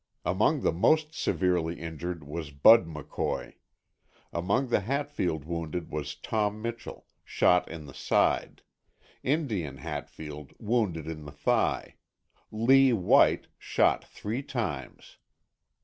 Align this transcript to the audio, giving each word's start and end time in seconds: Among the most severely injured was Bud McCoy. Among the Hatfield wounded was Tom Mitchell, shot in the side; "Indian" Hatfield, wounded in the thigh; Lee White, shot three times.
Among 0.25 0.61
the 0.61 0.71
most 0.71 1.13
severely 1.13 1.79
injured 1.79 2.23
was 2.23 2.49
Bud 2.49 2.87
McCoy. 2.87 3.57
Among 4.33 4.69
the 4.69 4.79
Hatfield 4.79 5.45
wounded 5.45 5.91
was 5.91 6.15
Tom 6.15 6.59
Mitchell, 6.59 7.05
shot 7.23 7.69
in 7.69 7.85
the 7.85 7.93
side; 7.93 8.63
"Indian" 9.21 9.77
Hatfield, 9.77 10.53
wounded 10.57 11.07
in 11.07 11.25
the 11.25 11.31
thigh; 11.31 11.97
Lee 12.51 12.91
White, 12.93 13.45
shot 13.59 14.03
three 14.03 14.41
times. 14.41 15.17